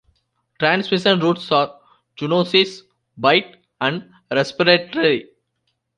[0.57, 1.79] Transmission routes are
[2.17, 2.81] zoonosis,
[3.17, 5.29] bite, and respiratory.